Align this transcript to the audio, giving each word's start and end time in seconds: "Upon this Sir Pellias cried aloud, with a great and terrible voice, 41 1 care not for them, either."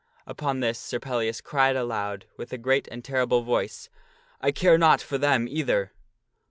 "Upon 0.25 0.61
this 0.61 0.79
Sir 0.79 0.99
Pellias 0.99 1.41
cried 1.43 1.75
aloud, 1.75 2.25
with 2.35 2.51
a 2.51 2.57
great 2.57 2.87
and 2.87 3.05
terrible 3.05 3.43
voice, 3.43 3.87
41 4.39 4.47
1 4.47 4.53
care 4.53 4.77
not 4.79 4.99
for 5.01 5.19
them, 5.19 5.47
either." 5.47 5.91